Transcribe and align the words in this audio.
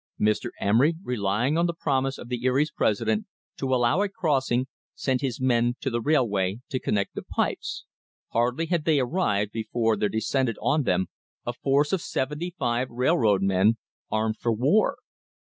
Mr. 0.19 0.49
Emery, 0.59 0.95
relying 1.03 1.59
on 1.59 1.67
the 1.67 1.75
promise 1.75 2.17
of 2.17 2.27
the 2.27 2.43
Erie's 2.43 2.71
president 2.71 3.27
to 3.57 3.71
allow 3.71 4.01
a 4.01 4.09
crossing, 4.09 4.65
sent 4.95 5.21
his 5.21 5.39
men 5.39 5.75
to 5.79 5.91
the 5.91 6.01
railway 6.01 6.57
to 6.69 6.79
connect 6.79 7.13
the 7.13 7.21
pipes. 7.21 7.85
Hardly 8.29 8.65
had 8.65 8.85
they 8.85 8.99
arrived 8.99 9.51
before 9.51 9.95
there 9.95 10.09
descended 10.09 10.57
on 10.59 10.81
them 10.85 11.05
a 11.45 11.53
force 11.53 11.93
of 11.93 12.01
seventy 12.01 12.55
five 12.57 12.89
rail 12.89 13.15
road 13.15 13.43
men 13.43 13.77
armed 14.09 14.37
for 14.39 14.51
war. 14.51 14.97